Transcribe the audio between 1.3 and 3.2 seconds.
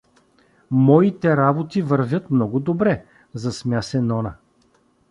работи вървят много добре—